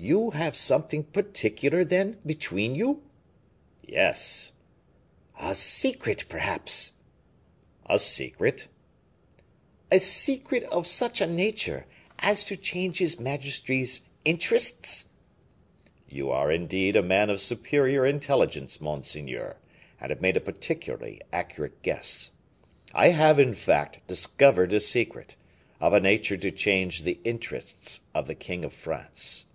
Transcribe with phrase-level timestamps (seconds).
[0.00, 3.02] "You have something particular, then, between you?"
[3.82, 4.52] "Yes."
[5.40, 6.92] "A secret, perhaps?"
[7.84, 8.68] "A secret."
[9.90, 11.84] "A secret of such a nature
[12.20, 15.08] as to change his majesty's interests?"
[16.08, 19.56] "You are, indeed, a man of superior intelligence, monseigneur,
[20.00, 22.30] and have made a particularly accurate guess.
[22.94, 25.34] I have, in fact, discovered a secret,
[25.80, 29.46] of a nature to change the interests of the king of France."